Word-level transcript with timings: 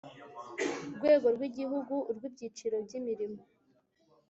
Rwego 0.95 1.27
rw 1.35 1.41
igihugu 1.49 1.93
urw 2.09 2.23
ibyiciro 2.29 2.75
by 2.85 2.93
imirimo 2.99 3.41